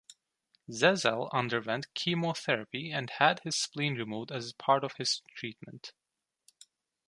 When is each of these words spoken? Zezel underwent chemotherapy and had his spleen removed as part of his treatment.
Zezel 0.71 1.29
underwent 1.31 1.93
chemotherapy 1.93 2.89
and 2.91 3.07
had 3.19 3.39
his 3.41 3.55
spleen 3.55 3.93
removed 3.97 4.31
as 4.31 4.51
part 4.53 4.83
of 4.83 4.95
his 4.97 5.21
treatment. 5.35 5.93